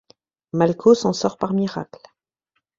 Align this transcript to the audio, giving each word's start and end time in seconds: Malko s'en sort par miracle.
Malko 0.53 0.95
s'en 0.95 1.13
sort 1.13 1.37
par 1.37 1.53
miracle. 1.53 2.01